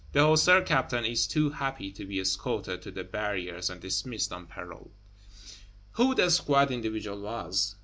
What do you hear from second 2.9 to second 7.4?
barriers and dismissed on parole. Who the squat individual